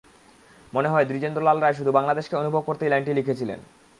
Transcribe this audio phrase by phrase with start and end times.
[0.73, 3.59] মনে হয়, দ্বিজেন্দ্র লাল রায় শুধু বাংলাদেশকে অনুভব করতেই লাইনটি লিখেছিলেন।